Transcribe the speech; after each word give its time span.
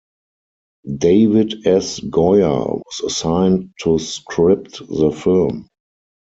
David 0.97 1.67
S. 1.67 1.99
Goyer 1.99 2.77
was 2.79 3.01
assigned 3.05 3.69
to 3.83 3.99
script 3.99 4.79
the 4.87 5.11
film. 5.11 5.67